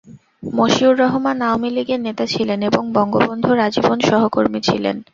মসিউর 0.53 0.95
রহমান 0.99 1.37
আওয়ামী 1.41 1.69
লীগের 1.69 2.01
নেতা 2.01 2.25
ছিলেন 2.25 2.59
এবং 2.61 2.83
বঙ্গবন্ধুর 2.93 3.57
আজীবন 3.59 3.97
সহকর্মী 4.09 4.59
ছিলেন। 4.61 4.95